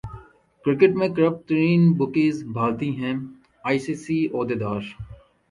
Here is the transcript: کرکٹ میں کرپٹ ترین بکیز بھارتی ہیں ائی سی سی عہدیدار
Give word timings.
کرکٹ 0.65 0.91
میں 0.99 1.09
کرپٹ 1.15 1.41
ترین 1.49 1.81
بکیز 1.99 2.35
بھارتی 2.55 2.89
ہیں 2.99 3.13
ائی 3.63 3.77
سی 3.85 3.93
سی 4.03 4.17
عہدیدار 4.33 4.81